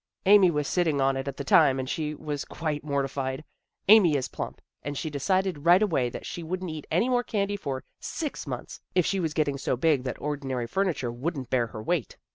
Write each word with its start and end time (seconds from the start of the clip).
Amy 0.25 0.49
was 0.49 0.67
sitting 0.67 0.99
on 0.99 1.15
it 1.15 1.27
at 1.27 1.37
the 1.37 1.43
time, 1.43 1.77
and 1.77 1.87
she 1.87 2.15
was 2.15 2.43
quite 2.43 2.83
mortified. 2.83 3.43
Amy 3.87 4.15
is 4.17 4.27
plump, 4.29 4.59
and 4.81 4.97
she 4.97 5.11
decided 5.11 5.63
right 5.63 5.83
away 5.83 6.09
that 6.09 6.25
she 6.25 6.41
wouldn't 6.41 6.71
eat 6.71 6.87
any 6.89 7.07
more 7.07 7.21
candy 7.23 7.55
for 7.55 7.83
six 7.99 8.47
months, 8.47 8.81
if 8.95 9.05
she 9.05 9.19
was 9.19 9.35
getting 9.35 9.59
so 9.59 9.75
big 9.77 10.01
that 10.03 10.19
ordinary 10.19 10.65
furniture 10.65 11.11
wouldn't 11.11 11.51
bear 11.51 11.67
her 11.67 11.83
weight." 11.83 12.17